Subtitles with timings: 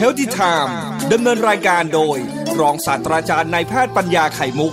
[0.00, 0.70] Healthy Time
[1.12, 2.16] ดำเนินรายการโดย
[2.60, 4.72] รองศาสตราจารย์นายแพทย์ปัญญาไข่มุก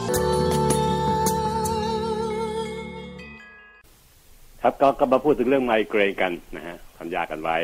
[4.61, 7.57] ครับก็ก็มาพูดถึงเรื่องไมเกรนกันนะฮะสัญญากันไว้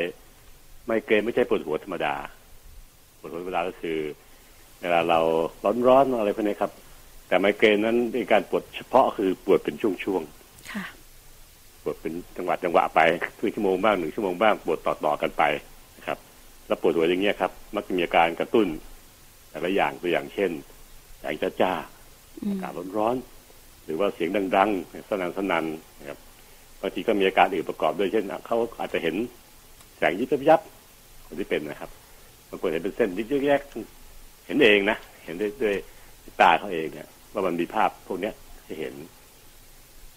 [0.86, 2.16] ไมเกรนไม่ใช่ปวดหัวธรรมดา
[3.20, 4.00] ปวดหัวธรรมดาก็คือ
[4.82, 5.20] เวลาเรา
[5.88, 6.72] ร้อนๆอะไรพวกนี้ครับ
[7.28, 10.24] แต่ไมเกรนนั้นเป็นการปวดเฉพาะคือปวดเป็นช่วง
[10.72, 13.00] ค่ะๆปวดเป็นจังหวะจังหวะไป
[13.38, 15.79] ครึ่งชั่วโมงบ้างหนึ่งชั่วโมงบ้างปวดต่อๆกันไปนะครับ
[16.70, 18.68] แล้วปวดหัวอย่างเงี้ยครับ มักจะมีอาการกระตุ้น
[19.50, 20.52] แต่ละอย่างตัวอย่างเช่น
[21.22, 25.66] อย่างจ้าๆอืมอากาศร้อนๆหรือว่าเสียงดังๆสนั่นสนัน
[26.00, 26.20] นะครับ
[26.82, 29.16] บางทีก็มีอาการอื่นประกอบด้วยเช่นอะเขาอาจจะเห็น
[29.98, 30.62] แสงยิบยับ
[31.26, 31.90] คนที่เป็นนะครับ
[32.50, 33.62] บางคนเห็นเป็นเส้นยิบแยก
[34.46, 35.76] เห็นเองนะเห็นด้วยด้วย
[36.42, 38.34] ตาเขาเองเนี่ยว่ามันมีภาพพวกเนี้ย
[38.66, 38.94] ให้เห็น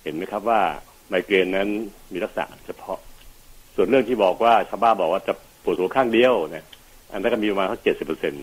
[0.03, 0.61] เห็นไหมครับว่า
[1.09, 1.69] ไมเกรนนั้น
[2.13, 2.99] มีลักษณะเฉพาะ
[3.75, 6.65] ส่วนเรื่องที่บอกว่าชาวบ้านบอกว่าจะ ปวดหัวข้างเดียวเนี่ย
[7.13, 8.35] อันนั้นก็มีประมาณสักเจ็ดสิบเปอร์เซ็น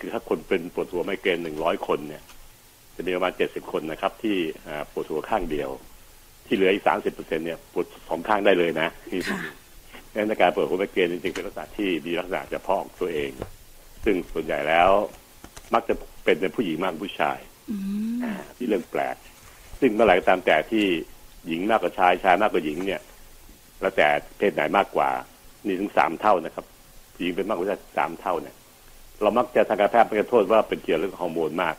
[0.00, 2.22] คือถ้าคนเป็นปวดหัวไมเกรนหนึ่งร้อยคนเนี่ย
[2.96, 5.70] จะมีประมาณเจ็ดสิบคนนะครับ ที่อ่าปวดหัวข้างเดียว
[6.46, 8.88] ที่เหลืออีกสามสิบเปอร์เซ็นเนี่ยปวดสองข้างได้เลยนะ
[9.30, 9.40] ค่ะ
[10.12, 13.30] ดังนั้นการปวดหัวไมเกรนจริงๆเป็นลักษณะที่มีลักษณะเฉพาะของตัวเอง
[14.04, 14.90] ซึ่งส่วนใหญ่แล้ว
[15.74, 15.94] มักจะ
[16.24, 17.38] เป็นในผู้หญิงมากกว่าผู้ชาย
[17.70, 17.76] อื
[18.14, 19.16] มอ่าที่เรื่องแปลก
[19.80, 20.84] ซึ่งเมื่อไหร่ก็ตามแต่ที่
[21.46, 23.00] หญิงมากกว่าชายชายมากกว่าหญิงเนี่ย
[23.80, 25.10] แล้วแต่เพศไหนมากกว่า
[25.66, 26.66] นี่ถึงสามเท่านะครับ
[27.16, 28.54] หญิงเป็นมากกว่าชายสามเท่าเนี่ย
[29.22, 31.74] เรามักจะทางการแพทย์มักจะโทษว่าเป็นเกี่ยวเรื่องฮอร์โมนมาก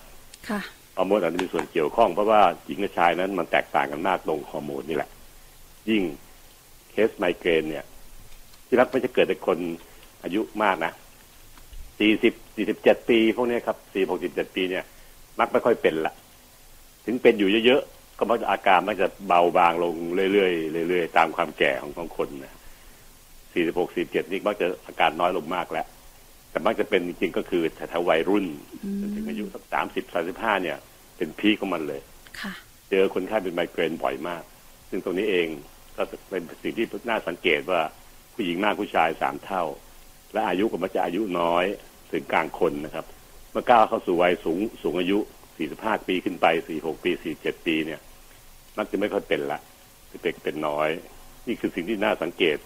[0.49, 0.59] ค่ะ
[0.97, 5.09] ฮอร์โมนอาจจะมีส่วนเกี่ยวข้องเพราะว่าหญิงกับชายนั้นมันแตกต่างกันมากตรงฮอร์โมนนี่แหละ
[5.89, 6.03] ยิ่ง
[6.91, 7.85] เคสไมเกรนเนี่ย
[8.67, 9.57] ที่รักไม่จะเกิดในคน
[10.23, 10.91] อายุมากนะ
[11.99, 14.83] สี่สิบสี่สิบเจ็ดปี พวกเนี้ยครับสี่หกสิบเจ็ดปีเนี่ย
[15.39, 16.13] มักไม่ค่อยเป็นละ
[17.05, 19.95] ถึงเป็นอยู่เยอะๆก็มักจะอาการมักจะเบาบางลง
[20.31, 20.49] เรื่อ
[20.83, 22.53] ยๆเรื่อยๆตามความแก่ของของคนนะ
[23.57, 25.85] สี่สิบหกสี่เจ็ดนี่มักจะอาการน้อยลงมากแล้ว
[26.51, 28.45] แต่มักจะเป็นจริงๆก็คือแถวๆวัยรุ่น
[28.83, 30.77] อืมจนถึงอายุสักสามสิบสามสิบห้าเนี่ย
[31.17, 32.01] เป็นพีคของมันเลย
[32.41, 32.53] ค่ะ
[32.89, 34.43] เจอคนไข้เป็นไมเกรนบ่อยมาก
[34.89, 35.47] ซึ่งตรงนี้เอง
[35.97, 37.81] ก็เป็นสิ่งที่น่าสังเกตว่า
[38.33, 39.63] ผู้หญิงมากผู้ชายสามเท่า
[40.33, 41.65] และอายุก็มักจะอายุน้อย
[42.11, 43.05] ถึงกลางคนนะครับ
[43.51, 45.17] เมื่อก้าวเข้าสู่วัยสูงสูงอายุ
[45.63, 46.45] 45 ปีขึ้นไป
[46.77, 47.99] 46 ปี 47 ปีเนี่ย
[48.77, 49.59] มักจะไม่ค่อยเป็นละ
[50.11, 50.89] จะเป็นเป็นน้อย
[51.47, 52.57] นี่คือสิ่งที่น่าสังเกต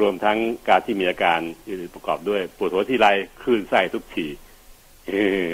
[0.00, 3.06] รวมทั้งการที่มีอาการอื่นประกอบด้วยปวดหัวที่ไร
[3.42, 4.26] คลื่นไส้ทุกที
[5.08, 5.12] เอ
[5.50, 5.52] อ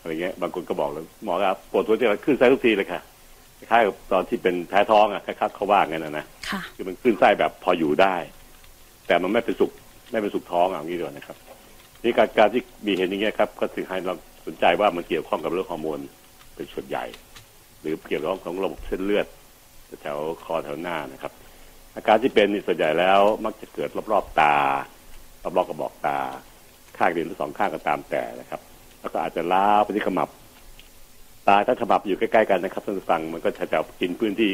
[0.00, 3.00] อะไรเงี้ยบางคนก็บอกเลยหมอครับปวดหัวที่ไรคลื่นไส้ทุกทีเลยค่ะ
[3.58, 8.16] คล้ายๆกับตอนที่เป็นแพ้ท้องอะคล้ายๆเขาว่างั้นนะนะค่ะคือมันคลื่นไส้แบบพออยู่ได้
[9.06, 9.70] แต่มันไม่เป็นสุก
[10.10, 11.36] ไม่เป็นสุกท้องอะอย่างนี้ด้วยนะครับ
[12.02, 14.14] นี่การการที่มีเห็นอย่างเงี้ยครับ ก็ถึงให้เรา
[14.46, 16.00] สนใจว่ามันเกี่ยวข้องกับเรื่องฮอร์โมน
[16.54, 17.04] เป็นส่วนใหญ่
[17.80, 19.26] หรือเกี่ยวข้องของระบบเส้นเลือด
[20.02, 21.32] แถวคอแถวหน้านะครับ
[21.94, 24.54] อาการที่เป็นนี่ส่วนใหญ่แล้ว มักจะเกิดรอบๆตา
[25.56, 26.18] รอบๆกระบอกตา
[26.96, 28.60] ข้างเดียวหรือสองข้างก็ตามแต่นะครับ
[29.00, 30.28] แล้วก็อาจจะล้าไปที่ขมับ
[31.48, 34.50] ตาถ้าขมับอยู่ใกล้ๆกันนะครับท่านฟังมันก็จะจะกินพื้นที่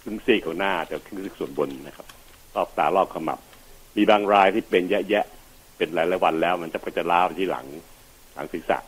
[0.00, 2.06] ครึ่งซีกของหน้าแต่ครึ่งซีกส่วนบนนะครับ
[2.54, 3.38] รอบตารอบขมับ
[3.96, 7.66] มีบางรายที่เป็นแยะๆเป็นหลายๆวันแล้ว มันจะก็จะล้าไปที่หลัง
[8.34, 8.78] หลังศีรษะ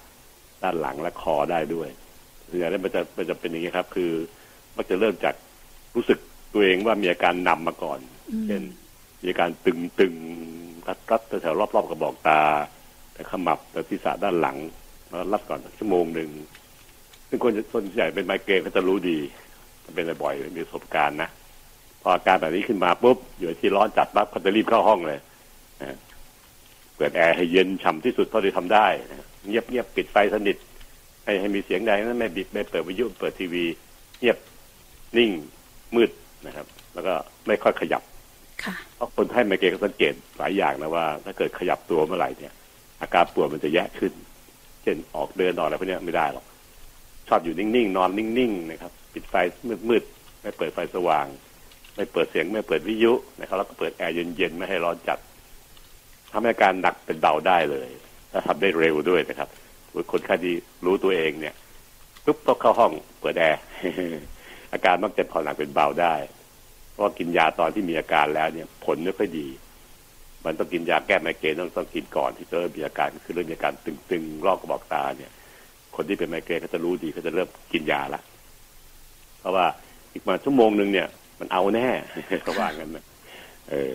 [0.62, 1.88] ด้านหลังและคอได้ด้วย
[2.48, 4.10] ส่วนใหญ่มันจะมันจะเป็นอย่างนี้ครับ คือ
[4.76, 5.34] มักจะเริ่มจาก
[5.96, 6.18] รู้สึก
[6.52, 8.00] ตัวเองว่ามีอาการนำมาก่อน
[8.32, 8.62] อืมเช่น
[9.22, 10.14] มีอาการตึงตึง
[10.86, 12.40] รัดรัดแถวๆรอบๆกระบอกตา
[13.12, 14.56] แต่ขมับแต่ศีรษะด้านหลัง
[15.08, 16.30] แล้วรับก่อนสักชั่วโมงหนึ่ง
[17.28, 19.18] ซึ่งคนส่วนใหญ่เป็นไมเกรนเขาจะรู้ดี
[19.94, 21.28] เป็นบ่อยๆมีประสบการณ์นะ
[22.02, 25.20] พออาการแบบนี้ขึ้นมาปุ๊บอยู่ที่ร้อนจัดปั๊บเขาจะรีบเข้าห้องเลย
[25.82, 25.96] นะ
[26.96, 30.56] เปิดแอร์ให้เย็นฉ่ำที่สุดเท่าที่ทำได้นะเงียบเงียบปิดไฟสนิท
[31.24, 33.64] ให้ให้มีเสียงใดนั้นไม่บิดไม่เปิดวิทยุเปิดทีวี
[34.20, 34.38] เงียบ
[35.18, 35.30] นิ่ง
[35.94, 36.10] มืด
[36.46, 37.14] นะครับ แล้วก็
[37.46, 38.02] ไม่ค่อยขยับ
[38.64, 42.52] ค่ะเพราะคนไข้ไมเกรนก็สังเกตหลายอย่างนะว่า ถ้าเกิดขยับตัวเมื่อไหร่เนี่ย
[43.00, 44.12] อาการปวดมันจะแย่ขึ้น
[44.82, 46.44] เช่นออกเดินออกอะไรพวกเนี้ยไม่ได้หรอก
[47.28, 49.34] ชอบอยู่นิ่งๆนอนนิ่งๆนะครับ ปิดไฟ
[49.88, 51.26] มืดๆไม่เปิดไฟสว่าง
[51.96, 55.18] ไม่เปิดเสียงไม่เปิดวิทยุนะครับแล้วก็เปิดแอร์เย็นๆไม่ให้ร้อนจัด
[56.32, 57.88] ทำให้อาการหนักเป็นเบาได้เลย
[58.30, 59.48] และทำได้เร็วด้วยนะครับ
[60.12, 60.54] คนไข้ที่
[60.86, 61.54] รู้ตัวเองเนี่ย
[62.24, 63.60] ปุ๊บต้องเข้าห้องเปิดแอร์
[64.72, 66.14] อาการมักจะผ่อนหนักเป็นเบาได้
[66.90, 69.48] เพราะว่ากินยาตอนที่มีอาการแล้วเนี่ย ผลไม่ค่อยดี
[70.44, 73.72] มันต้องกินยาแก้ไมเกรนต้องต้องกินก่อนที่จะเริ่มมีอาการคือเริ่มมีอาการ
[74.10, 75.30] ตึงๆรอบกระบอกตาเนี่ย
[75.96, 78.20] คนที่เป็นไมเกรนเขาจะรู้ดีเขาจะเริ่มกินยาละ
[79.40, 79.66] เพราะว่า
[80.12, 81.08] อีกมาชั่วโมงหนึ่งเนี่ย
[81.40, 81.88] มันเอาแน่
[82.42, 83.04] เขาว่างั้นนะ
[83.70, 83.90] เออ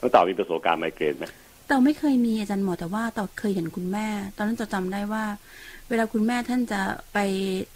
[0.00, 1.24] ต้องต่อมีประสบการณ์ไมเกรนไหม
[1.66, 5.24] แต่ไม่เคยมีอาจารย์หมอแต่ว่าต่อเคยเห็นคุณแม่ ตอนนั้นจะจำได้ว่า
[5.88, 6.80] เวลาคุณแม่ท่านจะ
[7.12, 7.18] ไป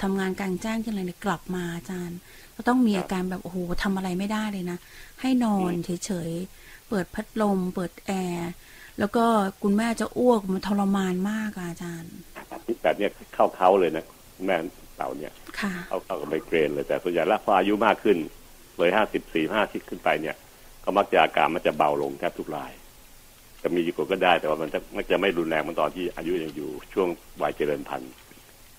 [0.03, 2.19] ทำงานกลางแจ้งที่อะไรเนี่ยกลับมาอาจารย์
[2.57, 4.79] ก็ต้องมีอาการแบบโอ้โหทำอะไรไม่ได้เลยนะ
[5.21, 8.51] ให้นอนเฉยๆ เปิดพัดลม เปิดแอร์
[8.99, 9.25] แล้วก็
[9.63, 12.13] คุณแม่จะอ้วกมันทรมานมากอะอาจารย์
[12.83, 14.05] แบบเนี้ยเข้าเขาเลยนะ
[14.47, 14.57] แม่
[14.97, 18.17] เต่าเนี่ยค่ะเข้าเข้ากับไมเกรนเลยแต่ส่วนใหญ่แล้วพออายุมากขึ้น
[18.79, 20.37] เลยห้าสิบสี่ห้าสิบขึ้นไปเนี่ย
[20.85, 22.73] ก็มักจะอาการมันจะเบาลงแทบทุกราย
[23.63, 27.09] จะมีอยู่ก็ได้ แต่ว่ามันมักจะไม่รุนแรงเหมือนตอนที่อายุยังอยู่ช่วง
[27.43, 28.13] วัยเจริญพันธุ์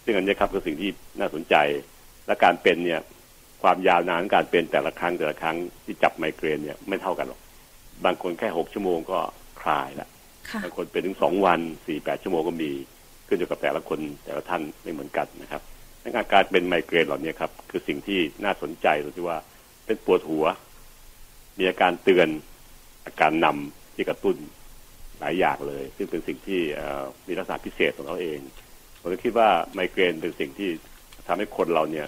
[0.03, 0.89] ซึ่งอันนี้ครับคือสิ่งที่
[1.19, 1.55] น่าสนใจ
[2.27, 3.01] และการเป็นเนี่ย
[3.63, 5.55] ความยาวนานของการเป็นแต่ละครั้งแต่ละครั้ง
[5.85, 7.39] ที่จับไมเกรนเนี่ยไม่เท่ากันหรอก
[8.05, 9.19] บางคนแค่หกชั่วโมงก็
[9.61, 10.07] คลายละ
[10.63, 12.71] บางคนเป็นถึงสองวันสี่แปดชั่วโมงก็มี
[13.27, 15.61] ขึ้นอยู่กับแต่ละคนแต่ละท่านไม่เหมือนกันนะครับ
[16.03, 19.37] ดังนั้นอาการเป็นไมเกรนเหล่านี้ครับคือสิ่งที่น่าสนใจตรงที่ว่า
[19.85, 20.45] เป็นปวดหัว
[21.59, 22.27] มีอาการเตือน
[23.05, 24.35] อาการนำที่กระตุ้น
[25.19, 26.61] หลายอย่างเลย ซึ่งเป็นสิ่งที่
[27.27, 28.39] มีลักษณะพิเศษของเขาเอง
[29.01, 30.69] ผมก็คิดว่าไมเกรนเป็นสิ่งที่
[31.27, 32.07] ทำให้คนเราเนี่ย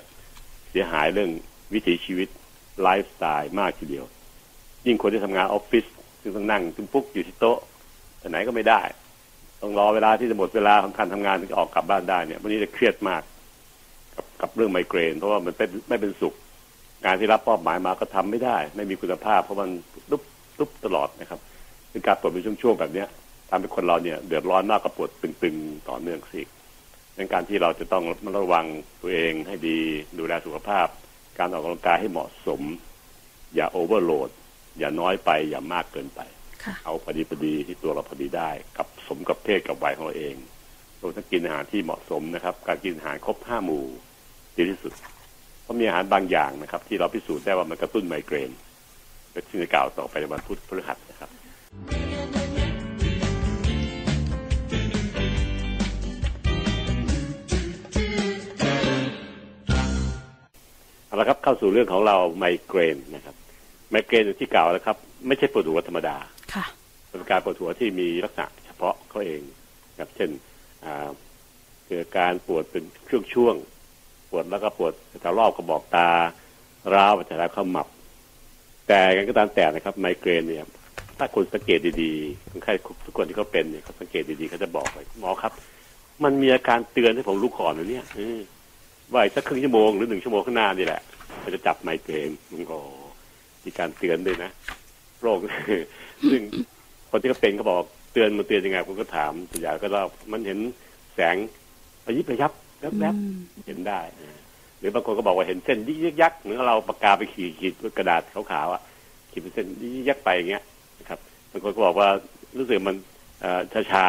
[0.72, 1.30] เสียหายเรื่อง
[1.74, 2.28] วิถีชีวิต
[2.82, 4.06] ไลฟ์สไตล์มากทีเดียว
[4.86, 5.86] ยิ่งคนที่ทำงานออฟฟิศ
[6.22, 7.60] ซึ่งต้องนั่งจุมปุ๊กอยู่ที่โต๊ะ
[8.20, 8.82] ไปไหนก็ไม่ได้
[9.62, 13.22] ต้องรอเวลาที่จะหมดเวลาของการทำงานถึงออกกลับบ้านได้เนี่ยวันนี้จะเครียดมาก
[14.16, 16.34] กับกับเรื่องไมเกรน เพราะว่ามันเป็นไม่เป็นสุข
[17.06, 19.70] งานที่รับมอบหมายมาก็ทำไม่ได้ ไม่มีคุณภาพ เพราะมัน
[20.12, 20.22] ลุบ
[20.60, 21.40] ลุบตลอดนะครับ
[21.92, 23.08] คือการปวดเป็นช่วงๆแบบเนี้ย
[23.50, 26.42] ทำให้คนเราเนี่ยเดือดร้อนมากกับปวดตึงๆต่อเนื่องสิ
[27.18, 28.04] ดังการที่เราจะต้อง
[28.38, 28.66] ระวัง
[29.02, 29.80] ตัวเองให้ดี
[30.20, 30.88] ดูแลสุขภาพ
[31.40, 32.62] การออกกำลังกายให้เหมาะสม
[33.56, 34.30] อย่าโอเวอร์โหลด
[34.80, 36.22] อย่าน้อยไปอย่ามากเกินไป
[36.64, 40.36] ค่ะเอาพอดีพอดีที่ตัวเราพอดีได้ กับสมกับเพศกับวัยของเราเอง
[41.02, 43.86] รวมทั้งกินอาหารที่เหมาะสมนะครับ การกินอาหารครบห้าหมู่
[44.58, 44.94] ดีที่สุด
[45.64, 48.52] เพราะมีอาหารบางอย่างนะครับ ที่เราพิสูจน์ได้ว่ามันกระตุ้นไมเกรน
[49.32, 51.30] เป็นที่จะกล่าวต่อไปในวันพุธพฤหัสนะครับ
[51.72, 63.36] เอาละครับเข้าสู่เรื่องของเราไมเกรนนะครับ
[63.90, 64.98] ไมเกรนอย่างที่กล่าวแล้วครับ
[65.28, 66.18] ไม่ใช่ปวดหัวธรรมดา
[66.54, 66.66] ค่ะ
[67.10, 69.42] เป็นการปวดหัวที่มีลักษณะเฉพาะเขาเอง
[70.00, 70.30] ครับเช่น
[70.86, 71.10] อ่า
[71.88, 72.84] เกิดการปวดเป็น
[73.34, 76.10] ช่วงๆปวดแล้วก็ปวดแถวรอบกระบอกตา
[76.94, 77.88] ร้าวไปแถวขมับ
[78.88, 80.68] แต่กันก็ตามแต่นะครับ ไมเกรนเนี่ย
[81.24, 82.74] ถ้าคนสังเกตดีๆคนไข้
[83.06, 85.52] ทุกคนที่เขาเป็นเนี่ยเขาสังเกตดีๆเขาจะบอกเลยหมอครับ
[86.24, 88.40] มันมีอาการเตือนให้ผมรู้ก่อนนะเนี่ยเออ
[89.14, 91.02] ว่าอีกสักครึ่งชั่วโมงหรือหนึ่งชั่วโมงข้างหน้านี่แหละ
[91.40, 92.78] เขาจะจับไมเกรนมันก็
[93.66, 94.52] มีการเตือนด้วยนะ
[95.22, 95.38] โรค
[96.30, 96.42] ซึ่ง
[97.10, 97.78] คนที่เขาเป็นเขาบอก
[98.14, 100.60] เตือนมันเตือนยังไงผมก็ถามส่วนใหญ่ก็เล่ามันเห็น
[101.16, 101.36] แสง
[102.08, 104.36] ระยิบระยับแวบอืมๆเห็นได้เออ
[104.80, 108.82] หรือบางคนก็บอกว่าเห็นเส้นยิกยักๆเหมือนกับเราปากกาไปขีดขีดกระดาษขาวๆอะ
[109.32, 110.71] ขีดเป็นเส้นยิกยักๆไปอย่างเงี้ยนะครั
[111.52, 112.10] บบางคนก็บอกว่า
[112.58, 112.96] รู้สึกมัน
[113.42, 114.08] เอ่อชาชา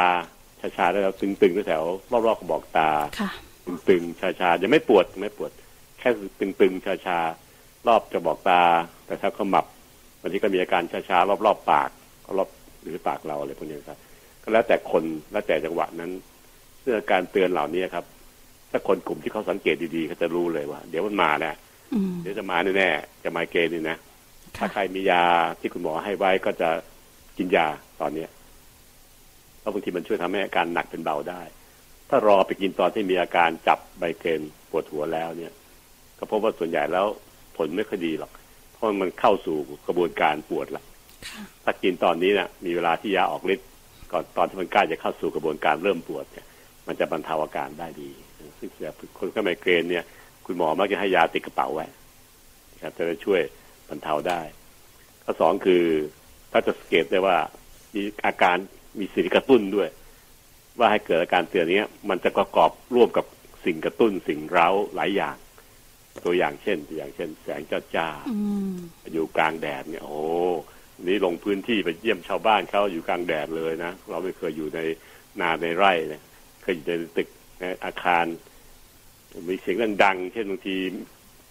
[0.61, 2.91] ชาชาๆแล้วตึงๆแถวๆรอบๆกระบอกตา
[3.21, 3.31] ค่ะ
[3.89, 5.51] ตึงๆชาชาๆยังไม่ปวดยังไม่ปวด
[5.99, 6.09] แค่
[6.41, 8.63] ตึงๆชาชาๆรอบจะบอกตา
[9.07, 9.67] แต่ถ้าขมับ
[10.21, 11.91] บางทีก็มีอาการชาชาๆรอบๆปาก
[12.39, 12.49] รอบ
[12.83, 13.99] หรือปากเราอะไรพวกนี้ครับ
[14.43, 16.11] ก็แล้วแต่คนแล้วแต่จังหวะนั้น
[16.83, 18.05] เรื่องการเตือนเหล่านี้ครับ
[18.71, 21.53] ถ้าคนกลุ่มที่เขาสังเกตดีๆเขาจะรู้เลยว่า เดี๋ยวมันมาแน่
[21.95, 23.97] อืมเดี๋ยวจะมาแน่ๆจะไมเกรนนี่นะ
[24.57, 25.23] ถ้าค่ะใครมียา
[25.61, 26.71] ที่คุณหมอให้ไว้ก็จะ
[27.43, 27.69] กินยา
[28.01, 28.31] ตอนเนี้ย
[29.61, 31.43] เพราะบางทีมันช่วยทำให้อาการหนักเป็นเบาได้
[32.09, 34.41] ถ้ารอไปกินตอนที่มีอาการจับไมเกรน
[34.71, 35.53] ปวดหัวแล้วเนี่ย
[36.19, 37.07] ก็พบว่าส่วนใหญ่แล้ว
[37.57, 38.31] ผลไม่ค่อยดีหรอก
[38.73, 39.57] เพราะมันเข้าสู่
[39.87, 40.83] กระบวนการปวดละ
[41.29, 43.69] ค่ะถ้ากินตอนนี้นะมีเวลาที่ยาออกฤทธิ์
[44.13, 46.47] ก่อนตอนที่มันใกล้จะเข้าสู่กระบวนการเริ่มปวดเนี่ย
[46.87, 48.11] มันจะบรรเทาอาการได้ดี
[48.59, 50.05] ซึ่งสำหรับคนไข้ไมเกรนเนี่ย
[50.47, 51.87] คุณหมอมักจะให้ยาติดกระเป๋าไว้
[52.73, 53.41] นะครับจะได้ช่วย
[53.89, 54.41] บรรเทาได้
[55.25, 55.85] ข้อสองคือ
[56.53, 57.37] ถ้าจะสังเกตได้ว่า
[57.95, 58.57] มีอาการ
[58.99, 59.89] มีสิ่งกระตุ้นด้วย
[60.79, 63.25] ว่าให้เกิดอาการเตือนเนี้ยมันจะประกอบร่วมกับ
[63.65, 65.37] สิ่งกระตุ้นสิ่งเร้าหลายอย่าง
[66.25, 68.37] ตัวอย่างเช่น ตัวอย่างเช่น แสงจ้าจ้าๆอื
[68.73, 68.75] ม
[69.13, 70.21] อยู่กลางแดดเนี่ย โอ้
[71.07, 74.81] นี่ลงพื้นที่ไปเยี่ยมชาวบ้านเขาอยู่กลางแดดเลยนะเราไม่เคยอยู่ใน
[75.41, 76.23] นาในไร่เนี่ย
[76.63, 77.29] เคยอยู่ในตึก
[77.61, 78.25] ในอาคาร
[79.49, 80.77] มีเสียงดังๆเช่นบางที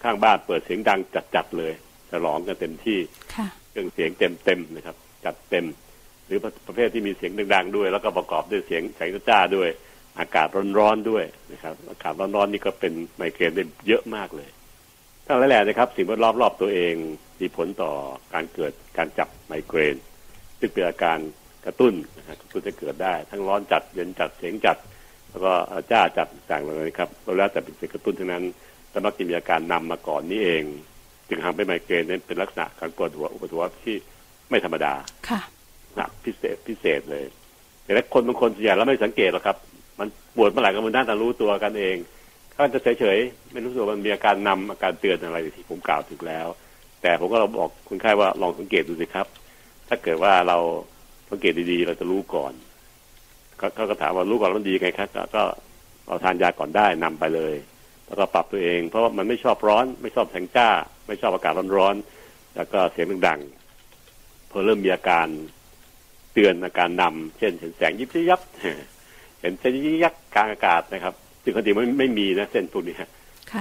[0.04, 1.00] ข้างบ้านเปิดเสียงดัง
[1.36, 1.74] จัดๆเลย
[2.12, 3.00] ฉลองกันเต็มที่
[3.36, 5.66] ค่ะ เครื่องเสียงเต็มๆนะครับ จัดเต็ม
[6.26, 9.70] หรือประเภทที่มีเสียงดังๆด้วย แล้วก็ประกอบด้วยเสียงแสงจ้าด้วย
[10.20, 10.48] อากาศ
[10.78, 14.50] ร้อนๆด้วยนะครับ อากาศร้อนๆนี่ก็เป็นไมเกรนได้เยอะมากเลย
[15.26, 16.96] ทั้งหลายแหล่นะครับ สิ่งแวดล้อมรอบตัวเอง
[17.40, 17.92] มีผลต่อ
[18.34, 19.96] การเกิดการจับไมเกรน
[20.60, 21.18] ซึ่งเป็นอาการ
[21.66, 24.78] กระตุ้นนะครับกระตุ้นจะเกิดได้ ทั้งร้อนจัดเย็นจัดเสียงจัด
[25.30, 25.54] แล้วก็
[25.92, 28.44] จ้าจัดต่างๆเลยนะครับแล้วแต่เป็นสิ่งกระตุ้นทั้งนั้น
[28.90, 30.64] แต่มักจะมีอาการนำมาก่อนนี้เอง
[31.32, 33.96] จึงทำให้ไมเกรนนั้นเป็นลักษณะการปวดหัวอุปทวที่
[34.50, 34.94] ไม่ธรรมดา
[35.30, 35.42] ค่ะ
[35.96, 37.26] หนักพิเศษพิเศษเลย
[37.84, 39.58] แต่ละคนบางคนส่วนใหญ่เราไม่สังเกตหรอกครับ
[40.00, 41.96] มันปวดเมื่อไหร่ก็มันน่าจะรู้ตัวกันเอง
[42.52, 46.48] เขาจะเฉยๆไม่รู้ตัวมันมีอาการนำอาการเตือนอะไรที่ผมกล่าวถึงแล้ว
[47.02, 49.28] แต่ผมก็เราบอกคนไข้ว่าลองสังเกตดูสิครับ
[49.88, 50.58] ถถ้าเกิดว่าเรา
[51.30, 52.54] สังเกตดีๆ เราจะรู้ก่อน
[53.60, 55.44] ก็เขาก็ถามว่ารู้ก่อนแล้วมันดีไงครับก็ก็
[56.08, 57.56] เราทานยาก่อนได้นำไปเลย
[58.08, 60.70] แล้วก็ปรับตัวเอง เพราะว่ามันไม่ชอบร้อนไม่ชอบแสงจ้า
[61.12, 65.28] ไม่ชอบอากาศร้อนๆแล้วก็เสียงดังๆพอเริ่มมีอาการ
[66.34, 68.42] เตือนอาการนำเช่นเห็นแสงยิบยับ
[69.42, 71.14] เห็นเส้นยิบยับกลางอากาศนะครับ
[71.44, 73.10] ซึ่งปกติมันไม่มีนะเส้นพวกนี้ค่ะ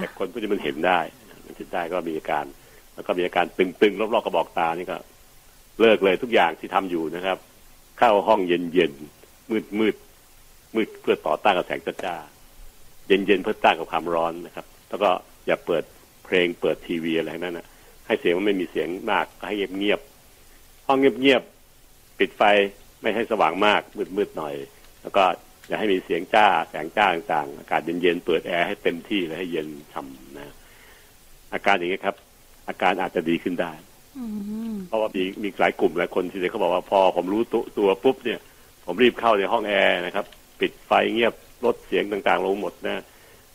[0.00, 0.98] แต่คนพวกนี้มันเห็นได้
[1.46, 2.44] มันเห็นได้ก็มีอาการ
[2.94, 4.96] แล้วก็มีอาการตึงๆรอบๆกระบอกตานี่ก็
[5.80, 7.38] เลิกเลยทุกอย่างที่ทำอยู่นะครับ
[7.98, 15.10] เข้าห้องเย็นๆมืดมืดๆมืดเพื่อต่อต้านกับแสงจ้าๆเย็นๆเพื่อต้านกับความร้อนนะครับ แล้วก็
[15.46, 15.84] อย่าเปิด
[16.30, 17.66] เพลงเปิดทีวีอะไรทั้งนั้นนะ
[18.06, 22.42] ให้เสียงมันไม่มีเสียงมากก็ให้เงียบๆห้องเงียบๆปิดไฟ
[23.00, 23.80] ไม่ให้สว่างมาก
[24.16, 24.54] มืดๆหน่อย
[25.02, 25.24] แล้วก็
[25.66, 30.54] อย่าให้มีเสียงจ้าแสงจ้าต่างๆ อากาศเย็นๆเปิดแอร์ให้เต็มที่เลยให้เย็นช่ำนะ
[31.52, 32.16] อาการอย่างนี้ยครับ
[32.68, 33.72] อาการอาจจะดีขึ้นได้
[34.18, 34.24] อื
[34.72, 38.40] มเพราะว่ามีมีหลายกลุ่มหลายคนที่เขาบอกว่าพอผมรู้ตัวตัวปุ๊บเนี่ย
[38.86, 40.24] ผมรีบเข้าในห้องแอร์นะครับ
[40.60, 41.34] ปิดไฟเงียบ
[41.64, 43.02] ลดเสียงต่างๆ ลงหมดนะ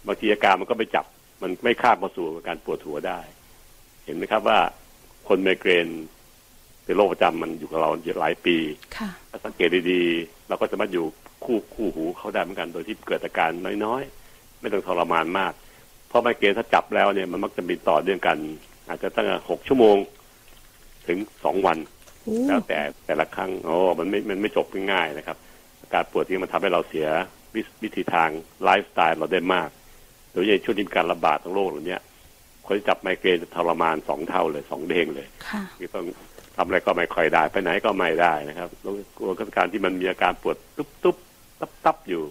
[0.07, 1.05] บางทีอาการมันก็ไม่จับ
[1.41, 3.19] มันไม่ข้ามมาสู่อาการปวดหัวได้
[4.05, 4.59] เห็นไหมครับว่า
[5.27, 5.87] คนไมเกรน
[6.85, 7.89] เป็นโรคประจำมันอยู่กับเรา
[8.19, 8.57] หลายปี
[8.97, 11.05] ค่ะถ้าสังเกตดีๆ เราก็จะมาอยู่
[11.45, 13.49] คู่คู่หูเขาได้เหมือนกันโดยที่เกิดอาการ
[13.85, 15.53] น้อยๆ ไม่ต้องทรมานมาก
[16.07, 18.37] เพราะไมเกรนถ้าจับแล้วเนี่ยมันมักจะมีต่อเนื่องกัน
[18.87, 19.97] อาจจะตั้งแต่หกชั่วโมง
[21.07, 21.77] ถึงสองวัน
[22.21, 25.37] โอ้แล้วแต่แต่ละครั้งโอ้มันไม่มันไม่จบง่ายๆนะครับ
[25.81, 27.07] อาการปวดที่มันทำให้เราเสีย
[27.55, 28.29] วิวิธีทาง
[28.63, 29.69] ไลฟ์สไตล์เราได้มาก
[30.35, 31.97] โดยเฉพาะช่วงที่มีการระบาดของโรคเหล่านี้
[32.65, 36.05] คนที่จับไมเกรนจะทรมานสองเท่าเลยสองเด้งเลยค่ะคือต้อง
[36.55, 41.17] ทำอะไรก็ไม่ค่อยได้ ไปไหนก็ไม่ได้นะครับแล้วกลัวกับการที่มันมีอาการปวดตุ๊บตุ๊บ
[41.59, 42.23] ตับตับอยู่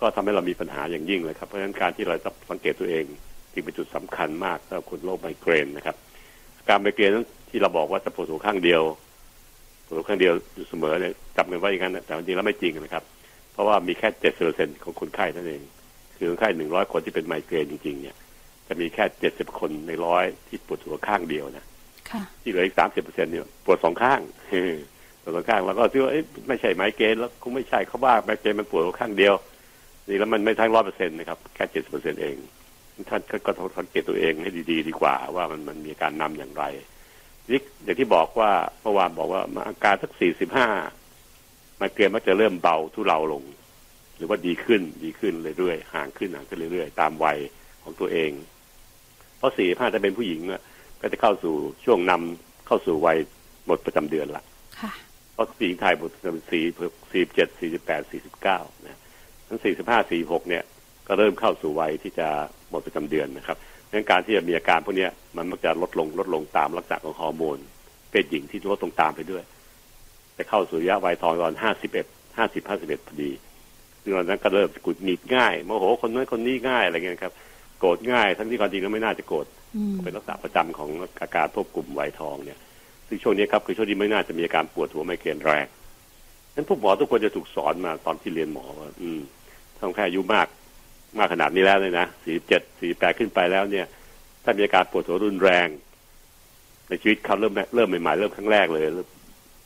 [0.00, 3.04] ก็ทำให้เรามีปัญหาอย่างยิ่งเลยครับ เพราะฉะนั้นการที่เราจะสังเกตตัวเอง
[3.52, 5.96] จึงเป็นจุดสำคัญมากสำหรับคนโรคไมเกรนนะครับ
[6.58, 8.82] อาการไมเกรนนั้นที่เราบอกว่าจะปวดหัวข้างเดียว
[9.86, 13.04] ปวดหัวข้างเดียวอยู่เสมอเนี่ยจำกันไว้อย่างนั้นนะแต่จริงๆแล้วไม่จริงนะครับ
[13.52, 15.62] เพราะว่ามีแค่เจ็ดเปอร์เซ็นของคนไข้นั่นเอง
[16.22, 18.16] คือคนไข้หนึ่งร้อยคนที่เป็นไมเกรนจริง ๆ เนี่ย
[18.68, 21.64] จะมีแค่เจ็ดสิบคนในร้อยที่ปวดหัวข้างเดียวนะ
[22.10, 24.20] ค่ะที่เหลืออีกสามสิบเปอร์เซ็นเนี่ยปวดสองข้าง
[25.22, 29.34] ปวดสองข้างแล้วก็คิดว่าเอ๊ะไม่ใช่ไมเกรนแล้วคงไม่ใช่เขาว่าไมเกรนมันปวดข้างเดียว
[30.08, 32.36] นี่แล้วมันไม่ทั้งร้อยเปอร์เซ็นต์นะครับแค่เจ็ดสิบเปอร์เซ็นต์เอง
[33.10, 36.64] ท่านก็ก็ต้องสังเกตตัวเองให้ดีๆ ดีกว่า ว่ามันมันมีการนำอย่างไร
[37.50, 38.50] นี่อย่างที่บอกว่า
[38.82, 40.68] เมื่อวานบอกว่าอาการสักสี่สิบห้า
[41.76, 43.61] ไมเกรนมักจะเริ่มเบาทุเลาลงห
[44.22, 47.38] รือว่าดีขึ้นดีขึ้นเรื่อยๆห่างขึ้นห่างขึ้นเรื่อยๆ ตามวัย
[47.82, 48.30] ของตัวเอง
[49.38, 50.62] เพราะสี่ห้าถ้าเป็นผู้หญิงอะ
[51.00, 53.18] ก็จะเข้าสู่ช่วงนำเข้าสู่วัย
[53.66, 54.44] หมดประจำเดือนละ
[54.80, 54.92] ค่ะ
[55.32, 56.64] เพราะผู้หญิงไทยหมดประจำสี่
[57.12, 59.00] สี่เจ็ดสี่สิบแปดสี่สิบเก้านะ
[59.48, 60.62] ทั้งสี่สิบห้าสี่หกเนี่ย
[61.06, 62.28] ก็เริ่มเข้าสู่วัยที่จะ
[62.70, 63.56] หมดประจำเดือนนะครับ
[63.88, 67.58] ดังนั้นการที่จะมีอาการพวกเนี้ยมันมักจะลดลงลดลงตามลักษณะของฮอร์โมน
[68.10, 69.44] เพศหญิงที่ลดลงตามไปด้วย
[70.36, 73.51] จะเข้าสู่ระยะวัยทองตอนห้าสิบเอ็ดห้าสิบห้าสิบเอ็ดพอดีซึ่ง
[74.02, 77.32] ตอนนั้นก็เริ่มกุดหงิดง่ายโมโหคนนั้นคนนี้ง่ายอะไรเงี้ยครับ
[77.78, 80.90] โกรธง่าย ทั้งที่ความจริงแล้วไม่น่าจะโกรธอืมเป็นลักษณะประจำของ
[81.20, 82.58] อาการควบกลุ่มวัยทองเนี่ย
[83.08, 85.66] ซึ่งช่วงนี้ครับคือช่วงที่ไม่น่าจะมีอาการปวดหัวไมเกรนแรง
[86.54, 89.20] นั้นพวกหมอทุกคนจะถูกสอนมาตอนที่เรียนหมอว่า อืม
[89.76, 90.46] ถ้าคนไข้อายุมาก
[91.18, 93.86] มากขนาดนี้แล้วเลยนะสี่เจ็ดสี่แปดขึ้นไปแล้วเนี่ย
[94.44, 95.68] ถ้ามีอาการปวดหัวรุนแรง
[96.88, 98.84] ในชีวิตเขาเริ่มเริ่มใหม่ๆเริ่มครั้งแรกเลย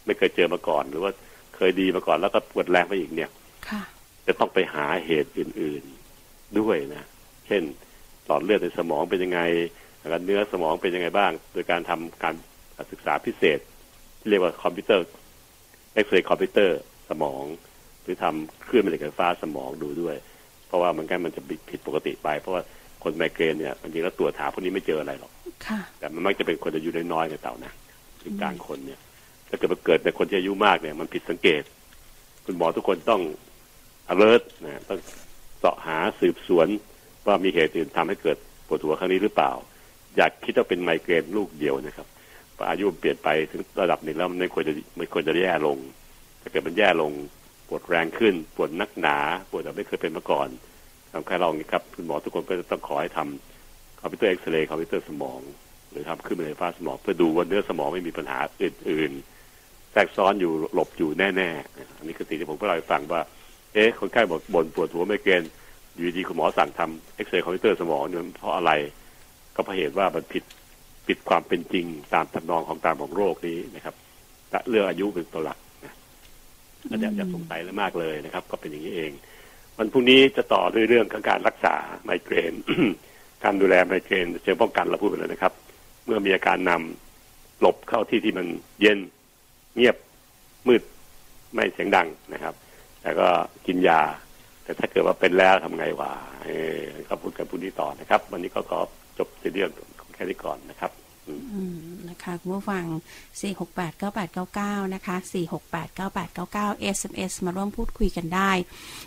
[0.06, 1.12] ไม่เคยเจอมาก่อน หรือว่า
[1.56, 3.30] เคยดีมาก่อนแล้วก็ปวดแรงไปอีกเนี่ย
[3.68, 3.82] ค่ะ
[4.26, 7.04] จะต้องไปหาเหตุอื่นๆด้วยนะ
[7.46, 7.62] เช่น
[8.26, 9.40] หลอดเลือดในสมองเป็นยังไง
[10.10, 12.34] แล้วเนื้อสมองเป็นยังไงบ้าง โดยการทำการ
[12.92, 13.58] ศึกษาพิเศษ
[14.20, 15.06] ที่เรียกว่าคอมพิวเตอร์
[15.94, 16.78] เอ็กซเรย์คอมพิวเตอร์
[17.10, 17.42] สมอง
[18.02, 20.16] หรือทำคลื่นแม่เหล็กไฟฟ้าสมองดูด้วย
[20.66, 22.62] เพราะว่ามันกันมันจะผิดปกติไป เพราะว่า
[23.02, 25.32] คนไมเกรนเนี่ยจริงๆแล้วตรวจหาพวกนี้ไม่เจออะไรหรอก
[25.66, 27.72] ค่ะแต่มันมักจะเป็นคนอายุน้อยๆในเด็กนะ
[28.22, 29.00] ถึงกลางคนเนี่ย
[29.48, 31.62] ถ้าเกิดมันเกิดในคนที่อายุมากเนี่ยมันผิดสังเกต
[32.44, 33.20] คุณหมอทุกคนต้อง
[34.12, 35.00] alert นะต้อง
[35.58, 36.68] เสาะหาสืบสวน
[37.26, 38.36] ว่ามีเหตุอื่นทำให้เกิด
[38.66, 39.52] ปวดหัวครั้งนี้หรือเปล่า
[40.16, 42.06] อย่าคิดว่าเป็นไมเกรนลูกเดียวนะครับ
[42.56, 45.78] พออายุเปลี่ยนไปถึงระดับหนึ่งแล้วมันไม่ควรจะไม่ควรจะแย่ลง
[46.42, 47.12] ถ้าเกิดมันแย่ลง
[47.68, 49.18] ปวดแรงขึ้น ปวดนักหนา
[49.50, 50.48] ปวดแบบไม่เคยเป็นมาก่อน
[51.12, 55.40] ทำใครลองนี้ครับคุณหมอทุกคนก็จะต้องขอให้ทำคอมพิวเตอร์เอ็กซเรย์คอมพิวเตอร์สมอง
[55.90, 59.12] หรือทำคลื่นแม่เหล็กไฟฟ้าสมองเพื่อดูว่าเนื้อสมองไม่มีปัญหาอื่น
[59.52, 63.20] ๆ แทรกซ้อนอยู่หลบอยู่แน่ ๆ อันนี้คือสิ่งที่ผมก็เล่าให้ฟังว่า
[63.76, 65.50] เอ๊ะคนไข้บอกบ่นปวดหัวไม่เกณฑ์
[65.94, 68.72] อยู่ดีคุณหมอสั่งทำเอ็กซเรย์คอมพิวเตอร์สมองเนี่ยเพราะอะไร
[69.54, 70.44] ก็เพราะเหตุว่ามันผิด
[71.06, 73.94] ผิดความเป็นจริงตามทำนองของตามของโรคนี้นะครับ
[74.68, 75.92] เรื่องอายุเป็นตัวหลักนะ
[76.88, 79.10] อย่าอย่าสงสัยเลยมากเลยนะครับ ก็เป็นอย่างนี้เอง
[79.76, 82.52] วันพรุ่งนี้จะต่อด้วยเรื่องของการรักษาไมเกรน
[83.44, 85.52] การดูแลไมเกรนเชิงป้องกันเราพูดไปแล้วนะครับ
[86.06, 88.46] เมื่อมีอาการนำหลบเข้าที่ที่มัน
[88.80, 88.98] เย็น
[89.76, 89.96] เงียบ
[90.66, 90.82] มืด
[91.54, 92.54] ไม่เสียงดังนะครับ
[93.06, 93.28] แต่ก็
[93.66, 94.02] กินยา
[94.64, 96.12] แต่ถ้าเกิดว่าเป็นแล้วทำไงวะ
[96.44, 98.78] เออก็พูดกันพูดนี้ต่อนะครับ วันนี้ก็ขอ
[99.18, 99.70] จบเรื่อง
[100.14, 100.90] แค่นี้ก่อนนะครับ
[101.26, 102.84] อืมนะคะคุณผู้ฟัง
[104.04, 105.16] 4689899 นะคะ
[105.96, 108.50] 4689899 SMS มาร่วมพูดคุยกันได้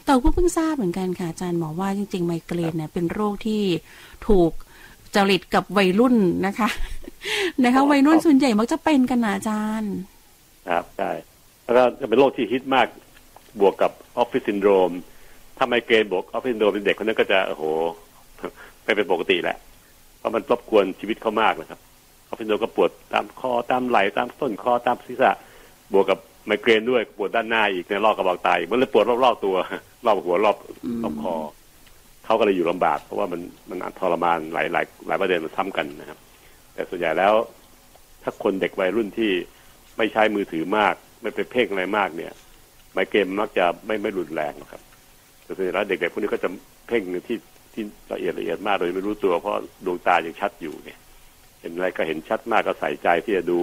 [0.04, 3.62] แต่ก็เพิ่งทราบเหมือนกันค่ะ อาจารย์หมอว่าจริง ๆ ไมเกรนเนี่ยเป็นโรคที่
[4.28, 4.52] ถูก
[5.16, 6.16] จริตกับวัยรุ่น
[6.48, 6.70] นะคะ
[7.64, 9.94] นะคะวัยรุ่นส่วนใหญ่มักจะเป็นกันนะอาจารย์
[10.70, 11.12] ครับใช่
[11.64, 12.88] แล้วก็จะเป็นโรคที่ฮิตมาก
[13.60, 14.92] บวกกับออฟฟิศซินโดรม
[15.58, 17.64] ถ้าไมเกรนบวกออฟฟิศซินโดรมเด็กคนนั้นก็จะโอ้โห
[18.84, 19.58] ไม่เป็นปกติแหละ
[20.18, 21.80] เพราะมันรบกวนชีวิตเขามากนะครับ
[22.28, 25.32] ออฟฟิศซินโดรมก็ปวดตามคอตามไหล่ตามต้นคอตามศีรษะ
[25.94, 29.56] บวกกับไมเกรนด้วยปวดด้านหน้าอีกในรอบกระบอกตาอีกมันเลยปวดรอบๆตัว
[30.06, 30.58] รอบหัวรอบ
[31.04, 31.36] รอบคอ
[32.26, 36.20] เขาก็เลยอยู่ลำบากเพราะว่ามันมันทรมานหลายหลายหลายประเด็นมันซ้ำกันนะครับ
[36.74, 37.34] แต่ส่วนใหญ่แล้ว
[38.24, 39.32] ถ้าคนเด็กวัยรุ่นที่
[39.98, 42.34] ไม่ใช้มือถือมาก ไม่ไปเพ่งอะไรมากเนี่ย
[42.94, 44.82] ไมเกรนมักจะไม่ไม่รุนแรงครับ
[45.44, 46.50] แต่ส่วนใหญ่แล้วเด็กๆพวกนี้ก็จะ
[46.88, 47.38] เพ่งที่
[47.74, 49.54] ที่ละเอียดละเอียดมากโดยไม่รู้ตัวเพราะ
[49.86, 51.00] ดวงตายังชัดอยู่เนี่ย
[51.62, 53.60] เห็นอะไรก็เห็นชัดมากก็ใส่ใจที่จะดู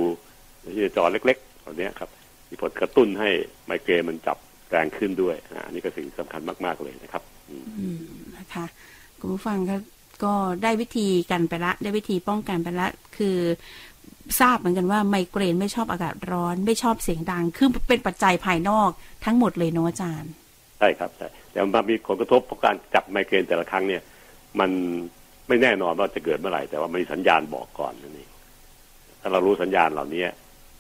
[0.75, 2.11] ที่จะจอเล็กๆเหล่านี้ครับ
[2.49, 3.31] มีผลกระตุ้นให้
[3.67, 4.37] ไมเกรนมันจับ
[4.71, 7.57] แรงขึ้นด้วยอันนี้ก็สิ่งสำคัญมากๆเลยนะครับ อื
[8.01, 8.07] ม
[8.37, 8.65] นะคะ
[9.21, 9.77] คุณผู้ฟังก็
[10.25, 13.37] ก็ได้วิธีกันไปละ ได้วิธีป้องกันไปละ คือ
[14.41, 18.91] ทราบเหมือนกันว่าไมเกรนไม่ชอบอากาศร้อน ไม่ชอบเสียงดัง คือเป็นปัจจัยภายนอก
[19.25, 20.31] ทั้งหมดเลยเนาะอาจารย์
[20.79, 24.03] ใช่ครับใช่แต่มันมีผลกระทบเพราะการจับไมเกรนแต่ละครั้งเนี่ย
[24.61, 24.71] มัน
[25.49, 28.31] ไม่แน่นอนว่าจะเกิดเมื่อไหร่ แต่ว่ามีสัญญาณบอกก่อนนั่นเอง
[29.21, 30.25] ถ้าเรารู้สัญญาณเหล่านี้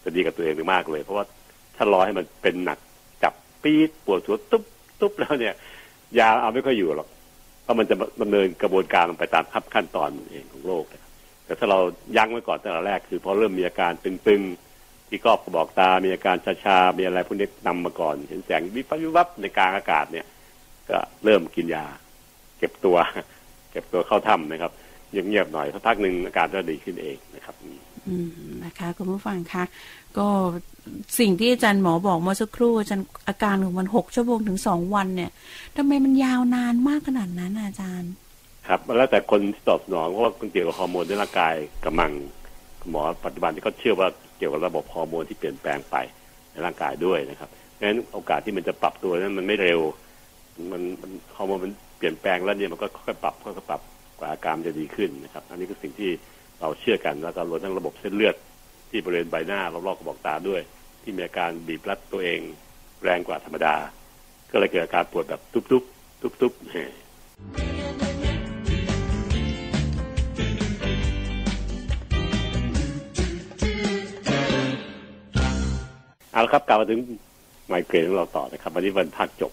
[0.04, 1.24] จะดีกับตัวเองมากเลย เพราะว่า
[1.76, 2.78] ถ้ารอให้มันเป็นหนัก
[3.22, 4.64] จับปี๊ดปวดหัวตุ๊บ
[5.00, 5.54] ตุ๊บแล้วเนี่ย
[6.18, 7.08] ยาเอาไม่ค่อยอยู่หรอก
[7.62, 10.84] เพราะมันจะดำเนินกระบวนการไปตามขั้นตอนเองของโรค
[11.46, 11.78] แต่ถ้าเรา
[12.16, 20.26] ยั้งไว้ก่อนตั้งแต่แรกคือพอเริ่มมีอาการตึงๆ ที่กรอบกระบอกตา มีอาการชาๆ มีอะไรพวกนี้นำมาก่อน เห็นแสงวิบวิบวับในกลางอากาศเนี่ย
[20.90, 21.84] ก็เริ่มกินยา
[22.58, 22.96] เก็บตัว
[23.70, 24.72] เก็บตัวเข้าถ้ำนะครับ
[25.10, 27.54] เงียบๆหน่อยสักพักหนึ่งอาการจะดีขึ้นเองนะครับ
[28.08, 28.30] อืม
[28.64, 29.64] นะคะคุณผู้ฟังคะ
[30.18, 30.28] ก็
[31.18, 35.30] สิ่งที่อาจารย์หมอบอกเมื่อสักครู่อาจารย์อาการของมันหกชั่วโมงถึงสองวันเนี่ย
[35.76, 38.10] ทำไมมันยาวนานมากขนาดนั้นอาจารย์
[38.68, 41.54] ครับแล้วแต่คนที่ตอบสนองเพราะว่าเกี่ยวกับฮอร์โมนในร่างกาย
[41.86, 42.10] กำลัง
[42.90, 45.96] หมอปัจจุบันที่เขาเชื่อว่าเกี่ยวกับระบบฮอร์โมนที่เปลี่ยนแปลงไป
[46.52, 47.50] ในร่างกายด้วยนะครับ
[47.80, 49.80] งนั้นโอกาสที่มันจะปรับตัวนั้นมันไม่เร็ว
[50.72, 53.80] มันมันฮอร์โมนมันเปลี่ยนแปลงแล้วเนี่ยมันก็ค่อยๆปรับค่อยๆปรับ
[54.18, 56.10] กว่าอาการจะดีขึ้นนะครับ อันนี้คือสิ่งที่
[56.60, 58.36] เราเชื่อกันแล้วก็รวมทั้งระบบเส้นเลือด
[58.90, 60.60] ที่บริเวณใบหน้ารอบๆกระบอกตาด้วย
[61.02, 62.40] ที่มีอาการบีบรัดตัวเอง
[63.02, 63.74] แรงกว่าธรรมดา
[64.50, 67.75] ก็เลยเกิดอาการปวดแบบทุบๆทุบๆ
[76.36, 77.00] เอาละครับกลับมาถึง
[77.68, 79.52] ไมเกรนของเราต่อนะครับวันนี้วันภาคจบ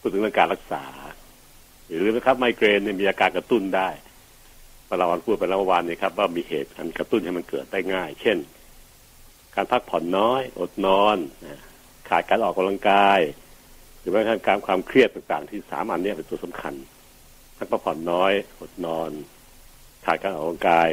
[0.00, 0.84] พูดถึงเรื่องการรักษา
[1.86, 3.88] หรือนะครับไมเกรนเนี่ยมีอาการกระตุ้นได้
[4.98, 8.36] เราพูดไปแล้วเมื่อวานนี้ครับว่ามีเหตุอันกระตุ้นให้มันเกิดได้ง่าย เช่น
[9.54, 11.16] การพักผ่อนน้อย อดนอน
[12.08, 13.20] ขาดการออกกำลังกาย
[14.00, 16.74] หรือว่าการความเครียดต่างๆ ที่สามอันนี้เป็นตัวสำคัญ
[17.56, 19.10] ทั้งพักผ่อนน้อย อดนอน
[20.04, 20.88] ขาดการออกกำลังกาย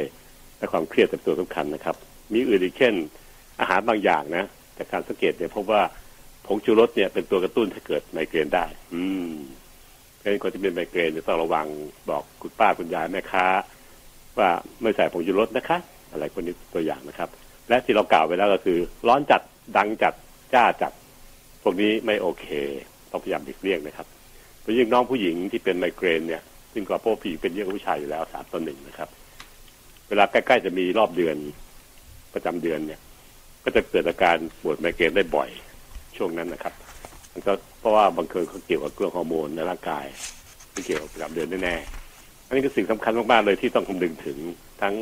[0.58, 1.96] และความเครียดเป็นตัวสำคัญนะครับ
[2.32, 2.94] มีอื่นอีกเช่น
[3.60, 4.46] อาหารบางอย่างนะ
[4.78, 5.82] จากการสังเกตเนี่ยพบว่า
[6.46, 9.30] ผงชูรสเนี่ยเป็นตัวกระตุ้นให้เกิดไมเกรนได้ อืม
[10.20, 11.66] เป็นคนที่เป็นไมเกรนจะต้องระวัง
[12.10, 13.46] บอกคุณป้าคุณยายแม่ค้า
[14.38, 14.50] ว่า
[14.82, 15.78] ไม่ใส่ผงชูรสนะคะ
[16.12, 17.28] อะไรคนนี้ตัวอย่างนะครับ
[17.68, 19.42] และที่เรากล่าวไปแล้วก็คือ ร้อนจัด
[19.76, 20.14] ดังจัด
[20.54, 20.92] จ้าจัด
[21.62, 22.46] พวกนี้ไม่โอเค
[23.10, 24.06] ต้องพยายามหลีกเลี่ยงนะครับ
[24.62, 29.08] โดยยิ่งน้องผู้หญิงที่เป็นไมเกรนเนี่ยซึ่งกว่าพวกผีเป็นเยอะกว่าผู้ชายอยู่แล้วสามต่อหนึ่งนะครับ
[30.08, 31.36] เวลาใกล้ๆจะมีรอบเดือน
[32.34, 33.00] ประจำเดือนเนี่ย
[33.64, 35.50] ก็จะเกิดอาการปวดไมเกรนได้บ่อย
[36.16, 36.74] ช่วงนั้นนะครับ
[37.32, 40.04] มันก็เพราะว่าบางคนเขาเกี่ยวกับเรื่องฮอร์โมนในร่างกาย
[40.72, 44.38] ที่เกี่ยวกับประจำเดือนแน่ๆอันนี้ก็สิ่งสำคัญมากๆเลยที่ต้องคำนึงถึง
[44.82, 44.94] ทั้ง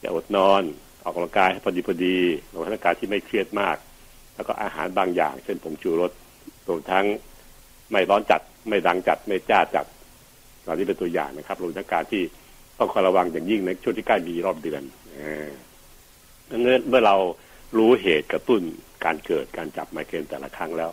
[0.00, 0.62] อย่าอดนอน
[1.04, 2.16] ออกกำลังกายให้พอดีพอดี
[2.52, 3.76] รวมทั้งการที่ไม่เครียดมาก
[4.34, 6.12] แล้วก็อาหารบางอย่าง เช่นผงชูรส
[6.68, 7.04] รวมทั้ง
[7.90, 9.86] ไม่ร้อนจัด ไม่ดังจัด ไม่จ้าจัด
[10.62, 12.22] เหล่านี้เป็นตัวอย่างนะครับรวมทั้งการที่
[12.78, 14.82] ต้องคอยระวังอย่างยิ่งในช่วงที่ใกล้มีรอบเดือน
[16.50, 17.16] นั่นเมื่อเรา
[17.76, 18.62] รู้เหตุกระตุ้น
[19.04, 20.90] การเกิดการจับไมเกรนแต่ละครั้งแล้ว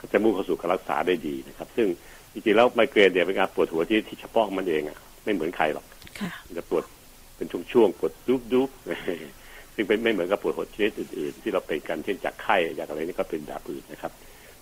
[0.00, 1.88] ก็จะมุ่งเข้าสู่การรักษาได้ดีนะครับ ซึ่ง
[2.32, 5.86] จริงๆแล้วไมเกรนเนี่ยเป็นการปวดหัวที่ที่เฉพาะมันเองอะไม่เหมือนใครหรอก
[6.58, 6.84] จะปวด
[7.36, 8.70] เป็นช่วงๆปวดดุบดุบ
[9.74, 14.12] ซึ่งเป็นไม่เหมือนกับปวดหัวชนิดอื่นๆ ที่เราเป็นกันเช่นจากไข้จากอะไรนี่ก็เป็นแบบอื่นนะครับ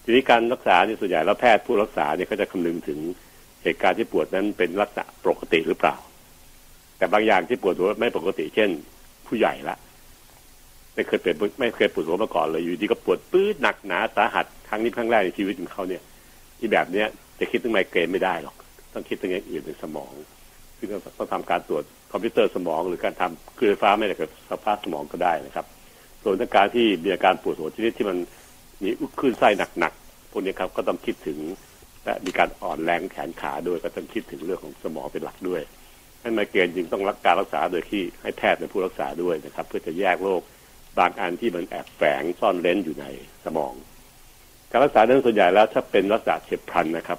[0.04, 2.98] ทีนี้การรักษาเนี่ยส่วนใหญ่แล้วแพทย์ผู้รักษาเนี่ยก็จะคำนึงถึง
[3.62, 5.96] เหตุการณ์ที่ปวดนั้นเป็นลักษณะปกติหรือเปล่า
[6.98, 8.70] แต่บางอย่างที่ปวดหัวไม่ปกติ เช่น
[9.26, 9.76] ผู้ใหญ่ละ
[10.94, 16.02] ไม่เคยเป็นไม่เคยปวดหัวมาก่อนเลยอยู่ดีก็ปวดปื้ดหนักหนาสาหัสครั้งนี้ครั้งแรกในชีวิตของเขาเนี่ย
[16.58, 17.06] ที่แบบเนี้ย
[17.38, 18.56] จะคิดถึงไมเกรนไม่ได้หรอก
[18.94, 20.12] ต้องคิดถึงอย่างอื่นในสมอง
[20.78, 25.66] ซึ่งต้องทำการตรวจคอมพิวเตอร์สมอง หรือการทำคลื่นไฟฟ้าไม่ได้กับสภาพสมองก็ได้นะครับ
[26.22, 28.16] ส่วนการที่มีอาการปวดหัวชนิดที่มัน
[28.82, 31.38] มีคลื่นไส้หนักๆพวกนี้ครับก็ต้องคิดถึง
[32.04, 35.62] และมีการอ่อนแรงแขนขาด้วยก็ต้องคิดถึงเรื่องของสมองเป็นหลักด้วย
[36.20, 40.42] ให้ไมเกรนจึงต้องรักการรักษาโดยที่ให้แพทย์เป็นผู้รักษาด้วยนะครับ เพื่อจะแยกโรค
[40.98, 43.06] บางอันที่มันแอบแฝงซ่อนเร้นอยู่ใน
[43.44, 43.74] สมอง
[44.70, 47.18] การรักษาเรื่องส่วนใหญ่แล้วถ้าเป็นรักษาเฉียบพลันนะครับ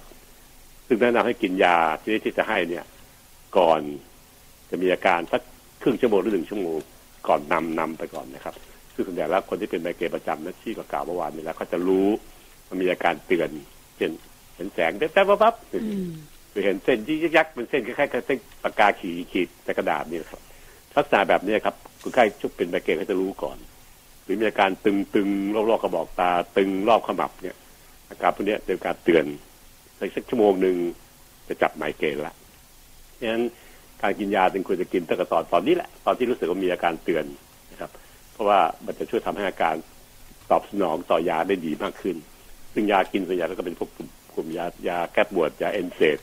[0.88, 2.86] ซึ่งแนะนำให้กินยาที่ที่จะให้เนี่ย
[3.58, 3.82] ก่อน
[4.70, 5.42] จะมีอาการสัก
[5.82, 6.78] ครึ่งชั่วโมงหรือหนึ่งชั่วโมง
[7.28, 8.56] ก่อนนำนำไปก่อนนะครับ
[8.94, 12.08] ซึ่งส่วนใหญ่แล้วคนที่เป็นไมเกรนประจำนัที่ก็กล่าวเมื่อวานนี้แล้วเขาจะรู้
[12.70, 13.50] มันมีอาการเตือน
[13.98, 14.12] เช่น
[14.56, 15.56] เห็นแสงแป๊บๆปั๊บ
[16.52, 20.42] หรือเห็นเส้นยิกยักเป็นเส้นคล้ายๆกับเส้นปากกาขีดขีดแต่กระดาษนี่ครับ
[20.96, 23.58] ลักษณะแบบนี้ครับ คนไข้ชุบเป็นไมเกรนเขาจะรู้ก่อน
[24.24, 27.56] หรือมีอาการตึงๆรอบๆกระบอกตา ตึงรอบขมับเนี่ย
[28.10, 29.26] อาการพวกนี้เป็นการเตือน
[29.98, 30.76] ในสักชั่วโมงหนึ่ง
[31.48, 32.34] จะจับไมเกรนละ
[33.20, 33.44] ฉะนั้น
[34.02, 37.26] การกินยาจึงควรจะกินตั้งแต่ตอนตอนนี้แหละ ตอนที่รู้สึกว่ามีอาการเตือน
[37.72, 37.91] นะครับ
[38.34, 39.76] เพราะว่ามันจะช่วยทำให้อาการ
[40.52, 42.15] ตอบสนองต่อยาได้ดีมากขึ้น
[42.74, 43.89] ซึ่งยากินส่วนใหญ่ก็เป็นพวก
[44.36, 46.20] กลุ่มยายาแก้ปวดยาเอนเซต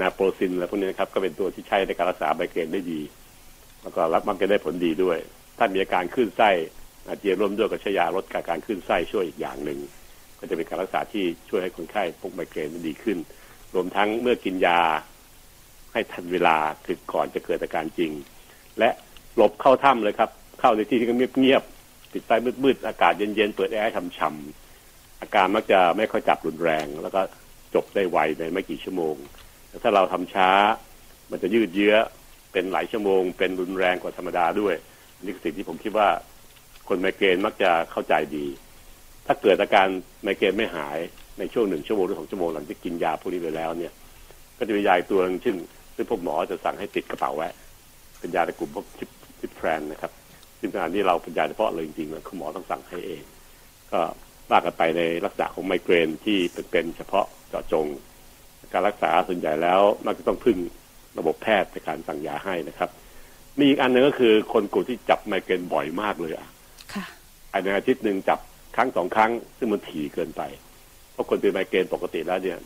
[0.00, 3.00] นาโปรซินอะไรพวกนี้นะครับ ก็เป็นตัวที่ใช้ในการรักษาไมเกรนได้ดี
[3.82, 5.18] แล้วก็รับมันก็ได้ผลดีด้วย
[5.58, 6.50] ถ้ามีอาการขึ้นไส้
[7.08, 9.78] อาเจียนร่วมด้วยก็ใช้ยาลดการขึ้นไส้ช่วยอีกอย่างหนึ่ง
[10.38, 13.18] ก็จะเป็นการรักษาที่ช่วยให้คนไข้พวกไมเกรนดีขึ้น
[13.74, 14.80] รวมทั้งเมื่อกินยา
[15.92, 18.12] ให้ทันเวลาคือก่อนจะเกิดอาการจริง
[18.78, 18.90] และ
[19.36, 22.30] หลบเข้าถ้ำเลยครับ เข้าในที่ที่เงียบๆติดไฟ
[22.64, 27.20] มืดๆอากาศเย็นๆเปิดแอร์ทำช่ำอาการมักจะไม่ค่อยจับรุนแรง แล้วก็
[27.74, 29.16] จบได้ไวในไม่กี่ชั่วโมง
[29.68, 30.50] แต่ถ้าเราทำช้า
[31.30, 31.94] มันจะยืดเยื้อ
[32.52, 34.74] เป็นหลายชั่วโมง เป็นรุนแรงกว่าธรรมดาด้วย
[35.22, 36.08] นี่คือสิ่งที่ผมคิดว่า
[36.88, 38.46] คนไมเกรนมักจะเข้าใจดี
[39.26, 39.86] ถ้าเกิดอาการ
[40.22, 40.98] ไมเกรนไม่หาย
[41.38, 43.92] ในช่วงหนึ่งชั่วโมงหรือสองชั่วโมงหลังจากกินยาพวกนี้ไปแล้วเนี่ย
[44.58, 45.56] ก็จะมียาตัวนึงซึ่ง
[45.96, 47.48] ซึ่งพวกหมอจะสั่งให้ติดกระเป๋าไว้
[48.18, 49.10] เป็นยาในกลุ่มพวกชิป
[49.40, 50.12] ชิปแทรนนะครับ
[50.60, 53.22] ซึ่งขณะนี้เราเป็นยาเฉพาะเลยจริงๆคุณหมอต้องสั่งให้เอง
[53.92, 54.00] ก็
[54.50, 56.38] ว่ากันไปในลักษณะของไมเกรนที่
[56.70, 57.86] เป็นเฉพาะเจาะจง
[58.72, 60.58] การรักษาส่วนใหญ่แล้วมักจะต้องพึ่ง
[61.18, 62.90] ระบบแพทย์ในการสั่งยาให้นะครับ
[63.58, 66.48] มีอีกอันหนึ่งก็คือคนกลุ่มที่จับไมเกรนบ่อยมากเลยอะ
[66.94, 67.04] ค่ะ
[67.50, 68.38] ภายในอาทิตย์หนึ่งจับ
[68.76, 70.42] ครั้งสองครั้ง ซึ่งมันถี่เกินไป
[71.12, 72.58] เพราะคนเป็นไมเกรนปกติแล้วเนี่ย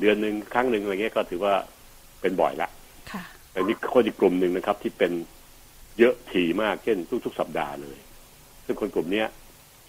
[0.00, 1.54] เดือนหนึ่งครั้งหนึ่งอะไรเงี้ยก็ถือว่า
[2.20, 2.68] เป็นบ่อยละ
[3.12, 5.12] ค่ะแต่มีคนอีกกลุ่มหนึ่งนะครับ ที่เป็น
[5.98, 7.98] เยอะถี่มากเช่นทุกๆสัปดาห์เลย
[8.64, 9.26] ซึ่งคนกลุ่มเนี้ย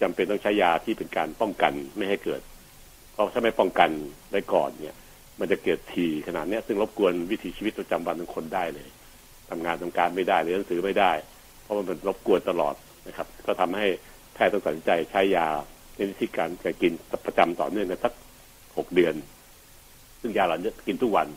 [0.00, 2.40] จำเป็นต้องใช้ยาที่เป็นการป้องกันไม่ให้เกิด
[3.12, 3.90] เพราะถ้าไม่ป้องกัน
[4.30, 4.96] ไว้ก่อนเนี่ย
[5.40, 8.88] มันจะเกิดถี่ขนาดเนี้ยซึ่งรบกวนวิถีชีวิตประจำวันของคนได้เลย
[9.50, 11.12] ทำงานทำการไม่ได้เรียนหนังสือไม่ได้
[11.62, 12.74] เพราะมันเป็นรบกวนตลอด
[13.06, 13.86] นะครับ ก็ทำให้
[14.34, 15.46] แพทย์ต้องตัดสินใจใช้ยา
[15.94, 16.92] ในวิธีการการกิน
[17.26, 18.12] ประจำต่อเนื่องกันสัก
[18.76, 19.14] หกเดือน
[20.20, 21.28] ซึ่งยาเหล่านี้กินทุกวัน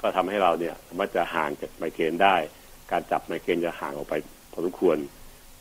[0.00, 2.36] ก็ทำให้เราเนี่ยสามารถจะห่างจากไมเกรนได้
[2.90, 4.14] การจับไมเกรนจะห่างออกไป
[4.52, 4.96] พอสมควร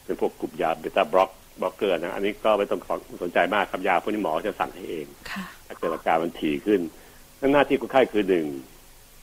[0.06, 1.30] เป็นพวกกลุ่มยา beta block
[1.62, 2.80] blocker นะ อันนี้ก็ไม่ต้อง
[3.24, 6.82] สนใจมากครับยาพวกนี้หมอจะสั่งให้เองค่ะถ้าเกิดอาการมันถี่ขึ้น
[7.54, 8.46] หน้าที่คนไข้คือหนึ่ง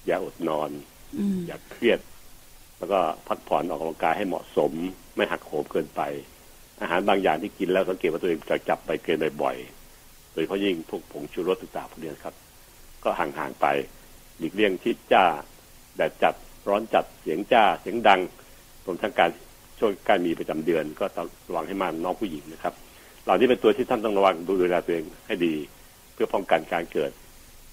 [0.07, 0.71] อย่าอดนอน
[1.17, 2.01] อืมอย่าเครียด
[2.79, 2.99] แล้วก็
[3.29, 4.73] พักผ่อนออกกำลังกายให้เหมาะสม
[5.17, 6.01] ไม่หักโหมเกินไป
[6.81, 12.35] อาหารบางอย่างที่กินแล้วสังเกตว่าตัวเองจะจับไปเกินบ่อยๆโดยเฉพาะยิ่งพวกผงชูรสต่างๆพวกนี้ครับ
[13.05, 13.67] ก็ห่างๆไป
[14.39, 15.25] หลีกเลี่ยงที่จ้า
[15.97, 16.35] แดดจัด
[16.69, 18.21] ร้อนจัดเสียงจ้าเสียงดัง
[18.85, 19.31] รวมทั้งการ
[19.79, 22.75] ช่วงการมีประจำเดือน ก็ต้องระวังให้มันน้องผู้หญิงนะครับ
[23.25, 25.55] เหล่านี้เป็นตัวที่ท่านต้องระวังดูแลตัวเองให้ดี
[26.15, 27.11] เพื่อป้องกันการเกิด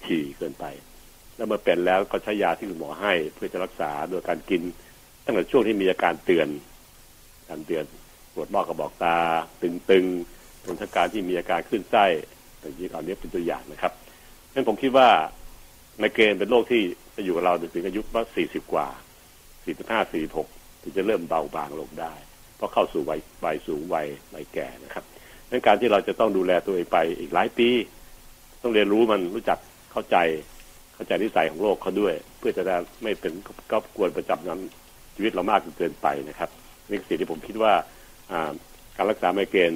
[0.08, 0.64] ถี่เกินไป
[1.36, 4.62] แล้วเมื่อเป็นแล้วก็ใช้ยาที่คุณหมอให้ เพื่อจะรักษาโดยการกิน
[5.24, 6.48] ตั้งแต่ช่วงที่มีอาการเตือน
[7.48, 7.84] การเตือน
[8.34, 9.16] ปวดบอกกระบอกตา
[9.62, 12.04] ตึงๆรวมทั้งการที่มีอาการขึ้นไส้
[12.60, 13.92] อย่างนี้เหล่านี้เป็นตัวอย่างนะครับ
[14.48, 15.08] ฉะนั้นผมคิดว่า
[15.98, 16.82] ไมเกรนเป็นโรคที่
[17.16, 18.88] จะอยู่กับเราถึงอายุว่าสี่สิบกว่า
[19.64, 20.48] สี่สิบห้าสี่หก
[20.82, 22.14] ถึงจะเริ่มเบาบางลงได้
[22.56, 25.04] เพราะเข้าสู่วัยวัยสูงวัยวัยแก่นะครับ
[25.50, 27.68] ดังการที่เราจะต้องดูแลตัวเองไปอีกหลายปี
[28.62, 29.58] ต้องเรียนรู้มันรู้จัก
[29.94, 30.18] เข้าใจ
[30.94, 33.32] เข้าใจนิสัยของโรคเขาด้วย เพื่อจะได้ไม่เป็น
[33.70, 34.60] ก็กวนประจำนั้น
[35.14, 36.50] ชีวิตเรามากจนเกินไปนะครับ
[36.88, 37.72] นี่คือสิ่งที่ผมคิดว่า
[38.96, 39.72] การรักษาไมเกรน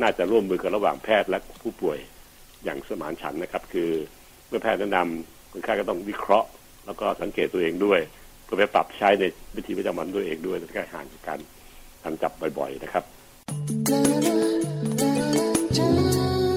[0.00, 1.98] น่าจะร่วมมือกันระหว่างแพทย์และผู้ป่วย
[2.64, 3.90] อย่างสมานฉันนะครับ คือ
[4.48, 6.48] เมื่อแพทย์แนะนำคนไข้ก็ต้องวิเคราะห์
[6.86, 8.00] แล้วก็สังเกตตัวเองด้วย
[8.44, 9.24] เพื่อไปปรับใช้ใน
[9.56, 11.38] วิธีประจำวันด้วยเองด้วยและการห่างจากการ
[12.02, 14.49] การจับบ่อย ๆ นะครับ